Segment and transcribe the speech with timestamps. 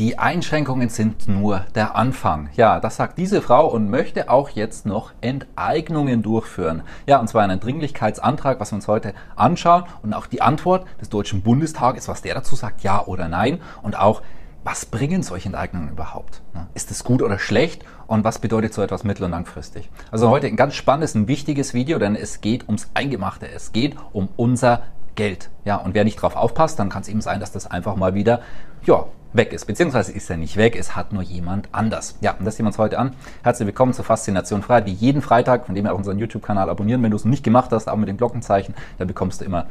[0.00, 2.48] Die Einschränkungen sind nur der Anfang.
[2.56, 6.82] Ja, das sagt diese Frau und möchte auch jetzt noch Enteignungen durchführen.
[7.06, 11.10] Ja, und zwar einen Dringlichkeitsantrag, was wir uns heute anschauen und auch die Antwort des
[11.10, 14.22] Deutschen Bundestages, was der dazu sagt, ja oder nein und auch
[14.64, 16.42] was bringen solche Enteignungen überhaupt?
[16.74, 17.84] Ist es gut oder schlecht?
[18.08, 19.90] Und was bedeutet so etwas mittel- und langfristig?
[20.10, 23.46] Also heute ein ganz spannendes, ein wichtiges Video, denn es geht ums Eingemachte.
[23.46, 24.82] Es geht um unser
[25.14, 25.50] Geld.
[25.64, 28.14] Ja, und wer nicht drauf aufpasst, dann kann es eben sein, dass das einfach mal
[28.14, 28.40] wieder,
[28.86, 29.66] ja, weg ist.
[29.66, 32.16] Beziehungsweise ist er nicht weg, es hat nur jemand anders.
[32.20, 33.14] Ja, und das sehen wir uns heute an.
[33.42, 37.02] Herzlich willkommen zur Faszination Freiheit, wie jeden Freitag, von dem wir auch unseren YouTube-Kanal abonnieren.
[37.02, 39.66] Wenn du es nicht gemacht hast, auch mit dem Glockenzeichen, dann bekommst du immer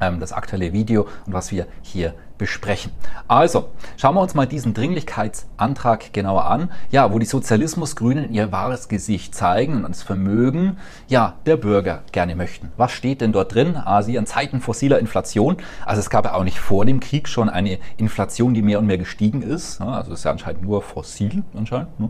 [0.00, 2.90] ähm, das aktuelle Video und was wir hier besprechen.
[3.28, 6.70] Also, schauen wir uns mal diesen Dringlichkeitsantrag genauer an.
[6.90, 12.34] Ja, wo die Sozialismusgrünen ihr wahres Gesicht zeigen und das Vermögen, ja, der Bürger gerne
[12.34, 12.72] möchten.
[12.78, 13.76] Was steht denn dort drin?
[13.76, 15.58] Ah, an Zeiten fossiler Inflation.
[15.84, 18.86] Also es gab ja auch nicht vor dem Krieg schon eine Inflation, die mehr und
[18.86, 19.80] mehr gestiegen ist.
[19.82, 22.00] Also ist ja anscheinend nur fossil anscheinend.
[22.00, 22.08] Ne?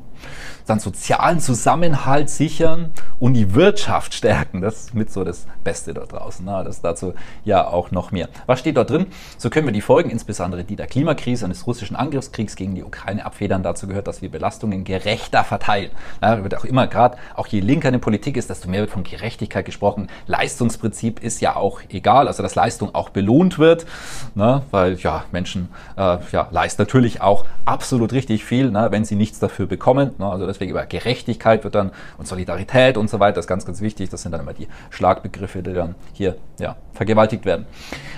[0.67, 4.61] Dann sozialen Zusammenhalt sichern und die Wirtschaft stärken.
[4.61, 6.47] Das ist mit so das Beste dort draußen.
[6.47, 7.15] Das dazu
[7.45, 8.29] ja auch noch mehr.
[8.47, 9.07] Was steht dort drin?
[9.37, 12.85] So können wir die Folgen insbesondere die der Klimakrise und des russischen Angriffskriegs gegen die
[12.85, 13.63] Ukraine abfedern.
[13.63, 15.91] Dazu gehört, dass wir Belastungen gerechter verteilen.
[16.21, 19.03] Ja, wird auch immer gerade, auch je linker eine Politik ist, desto mehr wird von
[19.03, 20.09] Gerechtigkeit gesprochen.
[20.27, 23.87] Leistungsprinzip ist ja auch egal, also dass Leistung auch belohnt wird,
[24.35, 29.17] ne, weil ja Menschen äh, ja, leisten natürlich auch absolut richtig viel, ne, wenn sie
[29.17, 30.11] nichts dafür bekommen.
[30.19, 33.81] Ne, also deswegen über Gerechtigkeit wird dann und Solidarität und so weiter, ist ganz, ganz
[33.81, 34.11] wichtig.
[34.11, 37.65] Das sind dann immer die Schlagbegriffe, die dann hier ja, vergewaltigt werden.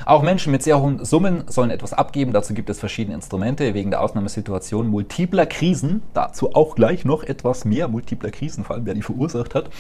[0.05, 2.33] Auch Menschen mit sehr hohen Summen sollen etwas etwas abgeben.
[2.33, 6.03] Dazu gibt es verschiedene Instrumente wegen der Ausnahmesituation multipler Krisen.
[6.15, 9.71] Dazu auch gleich noch etwas mehr multipler Krisen, vor allem wer die verursacht hat.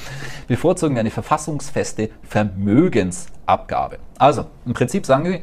[0.48, 3.98] Bevorzugen eine verfassungsfeste Vermögensabgabe.
[4.18, 5.40] Also im Prinzip sagen wir,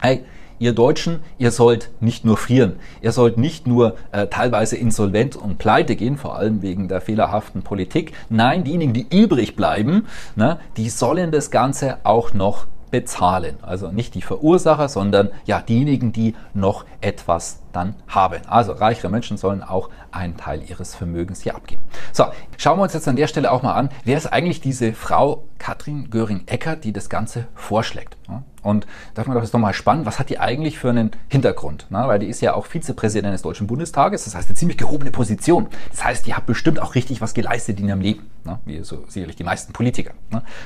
[0.00, 0.24] hey,
[0.60, 5.58] ihr Deutschen, ihr sollt nicht nur frieren, ihr sollt nicht nur äh, teilweise insolvent und
[5.58, 8.12] pleite gehen, vor allem wegen der fehlerhaften Politik.
[8.28, 13.56] Nein, diejenigen, die übrig bleiben, ne, die sollen das Ganze auch noch bezahlen.
[13.62, 18.40] Also nicht die Verursacher, sondern ja diejenigen, die noch etwas dann haben.
[18.46, 21.82] Also reichere Menschen sollen auch einen Teil ihres Vermögens hier abgeben.
[22.12, 22.24] So,
[22.56, 25.44] schauen wir uns jetzt an der Stelle auch mal an, wer ist eigentlich diese Frau
[25.58, 28.16] Katrin Göring-Eckert, die das Ganze vorschlägt.
[28.62, 31.86] Und da man doch jetzt nochmal spannend, was hat die eigentlich für einen Hintergrund?
[31.90, 35.68] Weil die ist ja auch Vizepräsidentin des Deutschen Bundestages, das heißt eine ziemlich gehobene Position.
[35.90, 38.30] Das heißt, die hat bestimmt auch richtig was geleistet in ihrem Leben,
[38.66, 40.12] wie so sicherlich die meisten Politiker.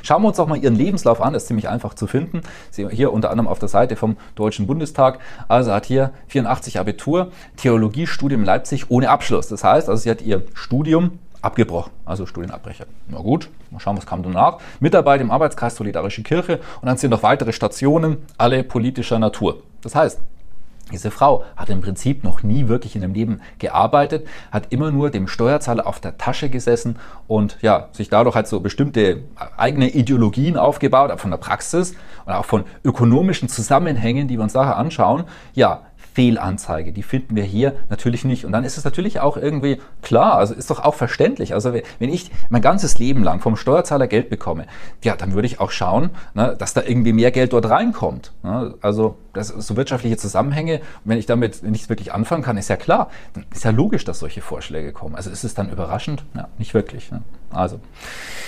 [0.03, 2.43] Schauen wir uns auch mal ihren Lebenslauf an, das ist ziemlich einfach zu finden.
[2.75, 5.21] Hier unter anderem auf der Seite vom Deutschen Bundestag.
[5.49, 9.49] Also hat hier 84 Abitur, Theologiestudium in Leipzig ohne Abschluss.
[9.49, 12.85] Das heißt, also sie hat ihr Studium abgebrochen, also Studienabbrecher.
[13.09, 14.59] Na gut, mal schauen, was kam danach.
[14.79, 19.63] Mitarbeit im Arbeitskreis Solidarische Kirche und dann sind noch weitere Stationen, alle politischer Natur.
[19.83, 20.21] Das heißt,
[20.93, 25.11] diese Frau hat im Prinzip noch nie wirklich in ihrem Leben gearbeitet, hat immer nur
[25.11, 29.23] dem Steuerzahler auf der Tasche gesessen und ja, sich dadurch halt so bestimmte
[29.57, 31.95] eigene Ideologien aufgebaut, von der Praxis
[32.27, 35.25] und auch von ökonomischen Zusammenhängen, die wir uns nachher anschauen,
[35.55, 35.83] ja,
[36.15, 36.93] Fehlanzeige.
[36.93, 38.45] Die finden wir hier natürlich nicht.
[38.45, 41.55] Und dann ist es natürlich auch irgendwie klar, also ist doch auch verständlich.
[41.55, 44.67] Also wenn ich mein ganzes Leben lang vom Steuerzahler Geld bekomme,
[45.03, 48.33] ja, dann würde ich auch schauen, ne, dass da irgendwie mehr Geld dort reinkommt.
[48.43, 48.75] Ne?
[48.83, 53.11] Also das so wirtschaftliche Zusammenhänge, wenn ich damit nicht wirklich anfangen kann, ist ja klar.
[53.35, 55.15] Dann ist ja logisch, dass solche Vorschläge kommen.
[55.15, 56.25] Also ist es dann überraschend?
[56.35, 57.11] Ja, nicht wirklich.
[57.11, 57.23] Ne?
[57.51, 57.81] Also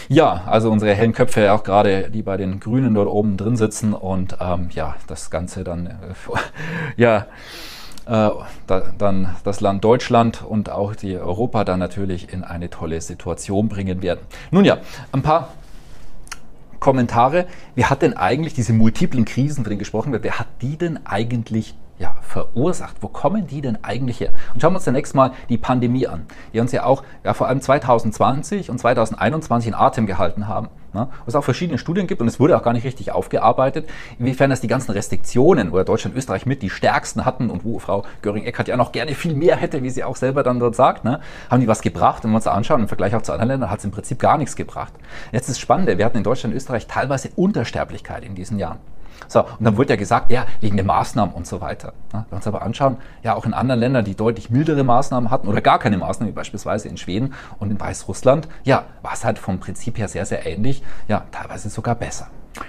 [0.08, 3.92] ja, also unsere hellen Köpfe auch gerade, die bei den Grünen dort oben drin sitzen
[3.94, 5.92] und ähm, ja, das Ganze dann äh,
[6.96, 7.26] ja
[8.06, 8.30] äh,
[8.66, 13.68] da, dann das Land Deutschland und auch die Europa dann natürlich in eine tolle Situation
[13.68, 14.20] bringen werden.
[14.50, 14.78] Nun ja,
[15.12, 15.48] ein paar
[16.80, 17.46] Kommentare.
[17.74, 21.06] Wer hat denn eigentlich diese multiplen Krisen, von denen gesprochen wird, wer hat die denn
[21.06, 22.96] eigentlich ja, verursacht?
[23.00, 24.32] Wo kommen die denn eigentlich her?
[24.52, 27.48] Und schauen wir uns zunächst mal die Pandemie an, die uns ja auch ja, vor
[27.48, 30.68] allem 2020 und 2021 in Atem gehalten haben.
[30.92, 31.08] Ne?
[31.24, 33.88] Wo es auch verschiedene Studien gibt und es wurde auch gar nicht richtig aufgearbeitet,
[34.18, 37.78] inwiefern das die ganzen Restriktionen, wo Deutschland und Österreich mit die stärksten hatten und wo
[37.78, 41.04] Frau Göring-Eckardt ja noch gerne viel mehr hätte, wie sie auch selber dann dort sagt,
[41.04, 41.20] ne?
[41.50, 42.24] haben die was gebracht.
[42.24, 44.38] Wenn wir uns anschauen, im Vergleich auch zu anderen Ländern, hat es im Prinzip gar
[44.38, 44.92] nichts gebracht.
[45.32, 48.78] Jetzt ist es spannend, wir hatten in Deutschland und Österreich teilweise Untersterblichkeit in diesen Jahren.
[49.28, 51.92] So, und dann wurde ja gesagt, ja, wegen der Maßnahmen und so weiter.
[52.12, 55.48] Wenn wir uns aber anschauen, ja, auch in anderen Ländern, die deutlich mildere Maßnahmen hatten
[55.48, 59.38] oder gar keine Maßnahmen, wie beispielsweise in Schweden und in Weißrussland, ja, war es halt
[59.38, 62.28] vom Prinzip her sehr, sehr ähnlich, ja, teilweise sogar besser.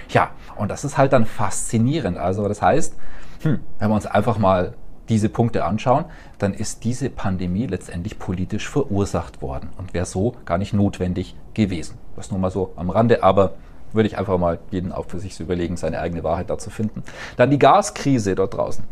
[0.10, 2.18] Ja, und das ist halt dann faszinierend.
[2.18, 2.96] Also, das heißt,
[3.42, 4.74] hm, wenn wir uns einfach mal
[5.10, 6.06] diese Punkte anschauen,
[6.40, 11.98] dann ist diese Pandemie letztendlich politisch verursacht worden und wäre so gar nicht notwendig gewesen.
[12.16, 13.54] Das nur mal so am Rande, aber
[13.96, 17.04] würde ich einfach mal jeden auch für sich überlegen, seine eigene Wahrheit dazu finden.
[17.38, 18.84] Dann die Gaskrise dort draußen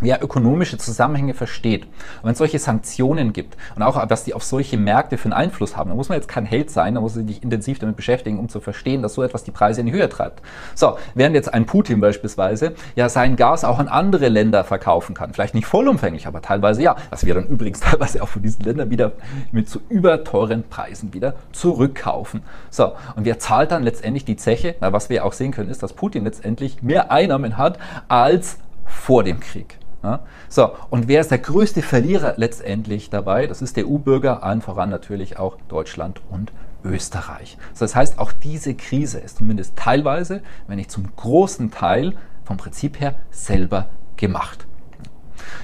[0.00, 4.42] wer ökonomische Zusammenhänge versteht und wenn es solche Sanktionen gibt und auch, dass die auf
[4.42, 7.16] solche Märkte für einen Einfluss haben, da muss man jetzt kein Held sein, da muss
[7.16, 9.92] man sich intensiv damit beschäftigen, um zu verstehen, dass so etwas die Preise in die
[9.92, 10.42] Höhe treibt.
[10.74, 15.32] So, während jetzt ein Putin beispielsweise ja sein Gas auch an andere Länder verkaufen kann,
[15.32, 18.90] vielleicht nicht vollumfänglich, aber teilweise ja, was wir dann übrigens teilweise auch von diesen Ländern
[18.90, 19.12] wieder
[19.52, 22.42] mit zu überteuren Preisen wieder zurückkaufen.
[22.70, 24.74] So, und wer zahlt dann letztendlich die Zeche?
[24.80, 29.24] Na, was wir auch sehen können, ist, dass Putin letztendlich mehr Einnahmen hat als vor
[29.24, 29.79] dem Krieg.
[30.02, 30.20] Ja?
[30.48, 33.46] So, und wer ist der größte Verlierer letztendlich dabei?
[33.46, 36.52] Das ist der EU-Bürger, allen voran natürlich auch Deutschland und
[36.84, 37.58] Österreich.
[37.78, 42.14] Das heißt, auch diese Krise ist zumindest teilweise, wenn nicht zum großen Teil,
[42.44, 44.66] vom Prinzip her selber gemacht.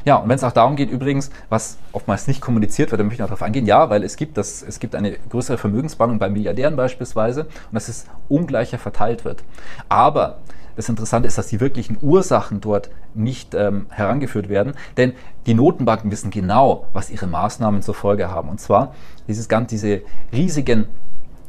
[0.05, 3.15] Ja, und wenn es auch darum geht, übrigens, was oftmals nicht kommuniziert wird, da möchte
[3.15, 6.29] ich noch darauf eingehen, ja, weil es gibt, das, es gibt eine größere Vermögensspannung bei
[6.29, 9.43] Milliardären beispielsweise und dass es ungleicher verteilt wird.
[9.89, 10.39] Aber
[10.77, 15.15] das Interessante ist, dass die wirklichen Ursachen dort nicht ähm, herangeführt werden, denn
[15.47, 18.49] die Notenbanken wissen genau, was ihre Maßnahmen zur Folge haben.
[18.49, 18.95] Und zwar
[19.27, 20.03] dieses, diese
[20.33, 20.87] riesigen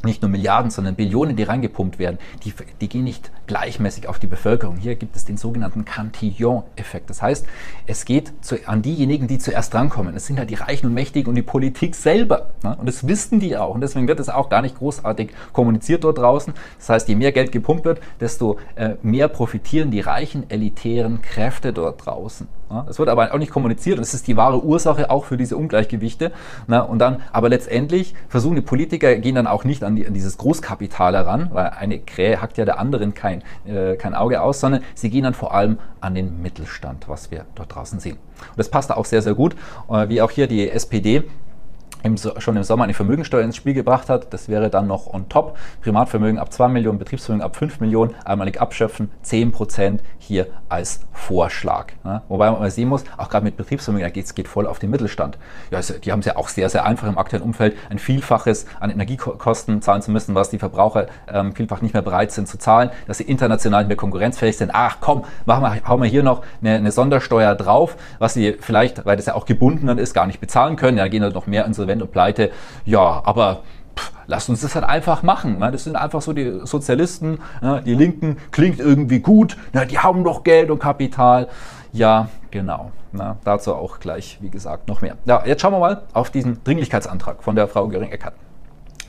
[0.04, 4.28] nicht nur Milliarden, sondern Billionen, die reingepumpt werden, die, die gehen nicht gleichmäßig auf die
[4.28, 4.78] Bevölkerung.
[4.78, 7.10] Hier gibt es den sogenannten Cantillon-Effekt.
[7.10, 7.46] Das heißt,
[7.86, 10.16] es geht zu, an diejenigen, die zuerst drankommen.
[10.16, 12.50] Es sind halt die Reichen und Mächtigen und die Politik selber.
[12.64, 12.76] Ne?
[12.78, 13.76] Und das wissen die auch.
[13.76, 16.54] Und deswegen wird es auch gar nicht großartig kommuniziert dort draußen.
[16.78, 21.74] Das heißt, je mehr Geld gepumpt wird, desto äh, mehr profitieren die reichen, elitären Kräfte
[21.74, 22.48] dort draußen.
[22.90, 25.56] Es wird aber auch nicht kommuniziert und das ist die wahre Ursache auch für diese
[25.58, 26.32] Ungleichgewichte.
[26.68, 30.38] Und dann, aber letztendlich versuchen die Politiker, gehen dann auch nicht an, die, an dieses
[30.38, 34.82] Großkapital heran, weil eine Krähe hackt ja der anderen kein, äh, kein Auge aus, sondern
[34.96, 38.18] sie gehen dann vor allem an den Mittelstand, was wir dort draußen sehen.
[38.18, 39.56] Und das passt da auch sehr, sehr gut,
[39.90, 41.24] äh, wie auch hier die SPD
[42.04, 44.34] im, schon im Sommer eine Vermögensteuer ins Spiel gebracht hat.
[44.34, 45.58] Das wäre dann noch on top.
[45.82, 51.88] Privatvermögen ab 2 Millionen, Betriebsvermögen ab 5 Millionen, einmalig abschöpfen, 10% hier als Vorschlag.
[52.04, 54.90] Ja, wobei man mal sehen muss, auch gerade mit Betriebsvermögen, es geht voll auf den
[54.90, 55.38] Mittelstand.
[55.72, 58.66] Ja, also die haben es ja auch sehr, sehr einfach im aktuellen Umfeld, ein Vielfaches
[58.80, 62.58] an Energiekosten zahlen zu müssen, was die Verbraucher ähm, vielfach nicht mehr bereit sind zu
[62.58, 64.72] zahlen, dass sie international nicht mehr konkurrenzfähig sind.
[64.74, 69.06] Ach komm, machen wir, hauen wir hier noch eine, eine Sondersteuer drauf, was sie vielleicht,
[69.06, 70.98] weil das ja auch gebunden dann ist, gar nicht bezahlen können.
[70.98, 72.52] Ja, gehen dann noch mehr insolvent und pleite.
[72.86, 73.64] Ja, aber
[74.28, 75.60] lasst uns das halt einfach machen.
[75.60, 77.40] Das sind einfach so die Sozialisten,
[77.86, 79.58] die Linken, klingt irgendwie gut,
[79.90, 81.48] die haben doch Geld und Kapital.
[81.94, 82.92] Ja, genau.
[83.14, 85.16] Na, dazu auch gleich, wie gesagt, noch mehr.
[85.26, 88.34] Ja, jetzt schauen wir mal auf diesen Dringlichkeitsantrag von der Frau Göring-Eckert.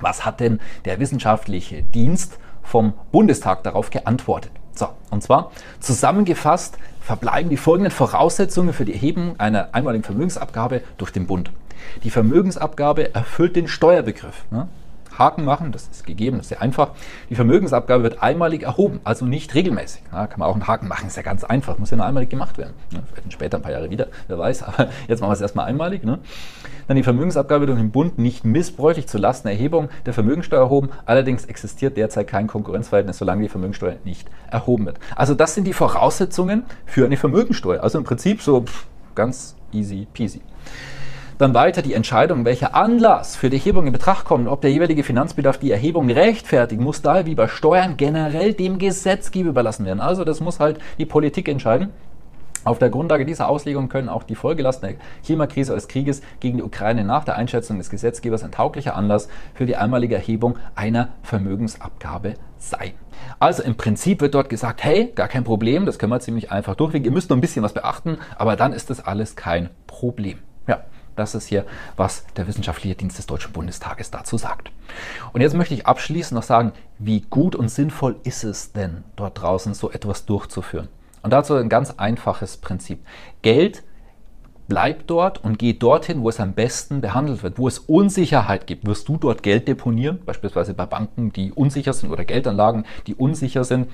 [0.01, 4.53] Was hat denn der wissenschaftliche Dienst vom Bundestag darauf geantwortet?
[4.73, 11.11] So, und zwar zusammengefasst verbleiben die folgenden Voraussetzungen für die Erhebung einer einmaligen Vermögensabgabe durch
[11.11, 11.51] den Bund.
[12.05, 14.45] Die Vermögensabgabe erfüllt den Steuerbegriff.
[14.51, 14.69] Ne?
[15.19, 16.91] Haken machen, das ist gegeben, das ist sehr einfach.
[17.29, 20.03] Die Vermögensabgabe wird einmalig erhoben, also nicht regelmäßig.
[20.13, 22.31] Da kann man auch einen Haken machen, ist ja ganz einfach, muss ja nur einmalig
[22.31, 22.75] gemacht werden.
[22.93, 25.67] Ja, vielleicht später ein paar Jahre wieder, wer weiß, aber jetzt machen wir es erstmal
[25.67, 26.05] einmalig.
[26.05, 26.21] Ne?
[26.87, 30.91] Dann die Vermögensabgabe durch den Bund nicht missbräuchlich zur Lastenerhebung der Vermögensteuer erhoben.
[31.05, 34.99] Allerdings existiert derzeit kein Konkurrenzverhältnis, solange die Vermögensteuer nicht erhoben wird.
[35.15, 37.83] Also das sind die Voraussetzungen für eine Vermögensteuer.
[37.83, 40.41] Also im Prinzip so pff, ganz easy peasy.
[41.39, 45.05] Dann weiter die Entscheidung, welcher Anlass für die Erhebung in Betracht kommt, ob der jeweilige
[45.05, 50.01] Finanzbedarf die Erhebung rechtfertigt, muss daher wie bei Steuern generell dem Gesetzgeber überlassen werden.
[50.01, 51.91] Also das muss halt die Politik entscheiden.
[52.65, 56.57] Auf der Grundlage dieser Auslegung können auch die Folgelasten der Klimakrise oder des Krieges gegen
[56.57, 61.11] die Ukraine nach der Einschätzung des Gesetzgebers ein tauglicher Anlass für die einmalige Erhebung einer
[61.23, 62.95] Vermögensabgabe sein.
[63.39, 66.75] Also im Prinzip wird dort gesagt, hey, gar kein Problem, das können wir ziemlich einfach
[66.75, 67.05] durchwegen.
[67.05, 70.39] Ihr müsst nur ein bisschen was beachten, aber dann ist das alles kein Problem.
[71.19, 74.71] Das ist hier, was der Wissenschaftliche Dienst des Deutschen Bundestages dazu sagt.
[75.33, 79.43] Und jetzt möchte ich abschließend noch sagen, wie gut und sinnvoll ist es denn dort
[79.43, 80.89] draußen, so etwas durchzuführen?
[81.23, 83.05] Und dazu ein ganz einfaches Prinzip.
[83.43, 83.83] Geld
[84.69, 87.59] bleibt dort und geht dorthin, wo es am besten behandelt wird.
[87.59, 92.13] Wo es Unsicherheit gibt, wirst du dort Geld deponieren, beispielsweise bei Banken, die unsicher sind
[92.13, 93.89] oder Geldanlagen, die unsicher sind,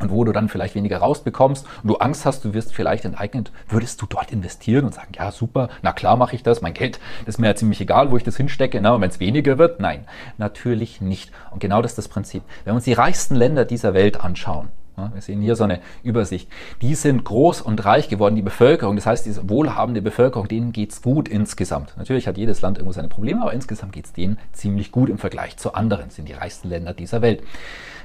[0.00, 3.52] und wo du dann vielleicht weniger rausbekommst und du Angst hast, du wirst vielleicht enteignet,
[3.68, 7.00] würdest du dort investieren und sagen, ja super, na klar mache ich das, mein Geld
[7.26, 10.06] ist mir ja ziemlich egal, wo ich das hinstecke, na, wenn es weniger wird, nein,
[10.36, 11.32] natürlich nicht.
[11.50, 12.42] Und genau das ist das Prinzip.
[12.64, 14.68] Wenn wir uns die reichsten Länder dieser Welt anschauen,
[15.12, 16.50] Wir sehen hier so eine Übersicht.
[16.82, 18.96] Die sind groß und reich geworden, die Bevölkerung.
[18.96, 21.94] Das heißt, diese wohlhabende Bevölkerung, denen geht es gut insgesamt.
[21.96, 25.18] Natürlich hat jedes Land irgendwo seine Probleme, aber insgesamt geht es denen ziemlich gut im
[25.18, 26.06] Vergleich zu anderen.
[26.06, 27.42] Das sind die reichsten Länder dieser Welt.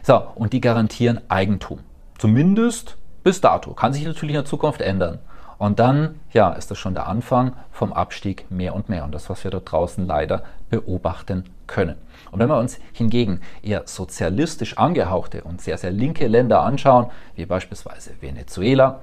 [0.03, 1.79] So, und die garantieren Eigentum.
[2.17, 3.73] Zumindest bis dato.
[3.73, 5.19] Kann sich natürlich in der Zukunft ändern.
[5.57, 9.03] Und dann, ja, ist das schon der Anfang vom Abstieg mehr und mehr.
[9.03, 11.95] Und das, was wir dort draußen leider beobachten können.
[12.31, 17.45] Und wenn wir uns hingegen eher sozialistisch angehauchte und sehr, sehr linke Länder anschauen, wie
[17.45, 19.01] beispielsweise Venezuela,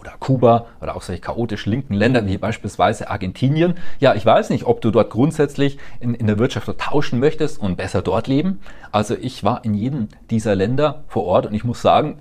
[0.00, 3.74] oder Kuba oder auch solche chaotisch linken Länder wie beispielsweise Argentinien.
[4.00, 7.76] Ja, ich weiß nicht, ob du dort grundsätzlich in, in der Wirtschaft tauschen möchtest und
[7.76, 8.60] besser dort leben.
[8.92, 12.18] Also ich war in jedem dieser Länder vor Ort und ich muss sagen,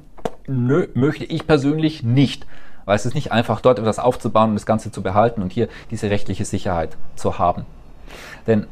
[0.48, 2.46] nö, möchte ich persönlich nicht
[2.88, 5.68] weil es ist nicht einfach, dort etwas aufzubauen und das Ganze zu behalten und hier
[5.92, 7.66] diese rechtliche Sicherheit zu haben.
[8.48, 8.66] Denn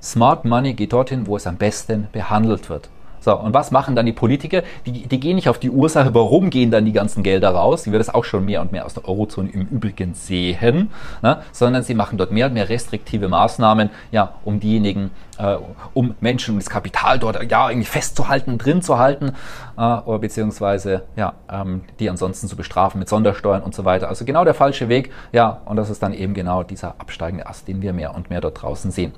[0.00, 2.90] Smart Money geht dorthin, wo es am besten behandelt wird.
[3.20, 4.62] So, und was machen dann die Politiker?
[4.84, 7.84] Die, die gehen nicht auf die Ursache, warum gehen dann die ganzen Gelder raus.
[7.84, 10.90] Sie wird es auch schon mehr und mehr aus der Eurozone im Übrigen sehen,
[11.22, 11.38] ne?
[11.52, 15.56] sondern sie machen dort mehr und mehr restriktive Maßnahmen, ja, um diejenigen, äh,
[15.94, 19.32] um Menschen und das Kapital dort ja irgendwie festzuhalten, drin zu halten,
[19.76, 24.08] äh, oder beziehungsweise ja, ähm, die ansonsten zu bestrafen mit Sondersteuern und so weiter.
[24.08, 27.68] Also genau der falsche Weg, ja, und das ist dann eben genau dieser absteigende Ast,
[27.68, 29.12] den wir mehr und mehr dort draußen sehen.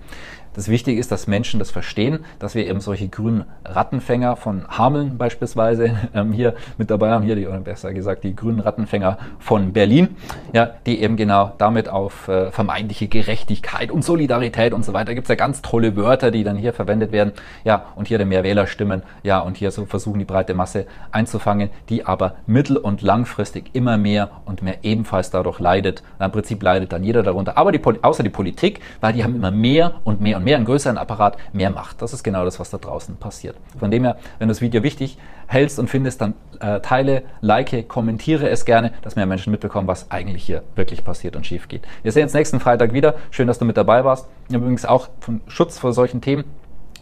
[0.54, 5.18] Das Wichtige ist, dass Menschen das verstehen, dass wir eben solche grünen Rattenfänger von Hameln
[5.18, 9.72] beispielsweise ähm, hier mit dabei haben, hier die, oder besser gesagt die grünen Rattenfänger von
[9.72, 10.16] Berlin,
[10.52, 15.24] ja, die eben genau damit auf äh, vermeintliche Gerechtigkeit und Solidarität und so weiter, gibt
[15.24, 17.32] es ja ganz tolle Wörter, die dann hier verwendet werden,
[17.64, 21.70] ja, und hier der mehr Wählerstimmen, ja, und hier so versuchen die breite Masse einzufangen,
[21.88, 26.02] die aber mittel- und langfristig immer mehr und mehr ebenfalls dadurch leidet.
[26.20, 29.50] Im Prinzip leidet dann jeder darunter, aber die, außer die Politik, weil die haben immer
[29.50, 32.02] mehr und mehr und mehr einen größeren Apparat, mehr Macht.
[32.02, 33.56] Das ist genau das, was da draußen passiert.
[33.78, 37.88] Von dem her, wenn du das Video wichtig hältst und findest, dann äh, teile, like,
[37.88, 41.82] kommentiere es gerne, dass mehr Menschen mitbekommen, was eigentlich hier wirklich passiert und schief geht.
[42.02, 43.14] Wir sehen uns nächsten Freitag wieder.
[43.30, 44.28] Schön, dass du mit dabei warst.
[44.50, 46.44] Übrigens auch von Schutz vor solchen Themen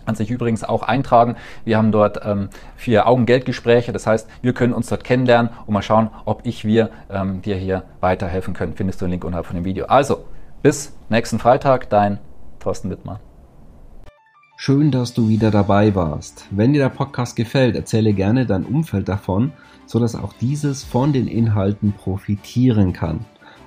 [0.04, 1.36] kann sich übrigens auch eintragen.
[1.64, 3.92] Wir haben dort ähm, vier Augengeldgespräche.
[3.92, 7.56] Das heißt, wir können uns dort kennenlernen und mal schauen, ob ich wir ähm, dir
[7.56, 8.74] hier weiterhelfen können.
[8.74, 9.86] Findest du den Link unterhalb von dem Video.
[9.86, 10.24] Also,
[10.62, 12.18] bis nächsten Freitag, dein
[12.60, 13.18] Thorsten Wittmann.
[14.56, 16.46] Schön, dass du wieder dabei warst.
[16.50, 19.52] Wenn dir der Podcast gefällt, erzähle gerne dein Umfeld davon,
[19.86, 23.24] sodass auch dieses von den Inhalten profitieren kann.